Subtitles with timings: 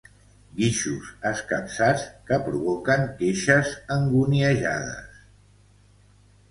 [0.59, 5.23] Guixos escapçats que provoquen queixes anguniejades.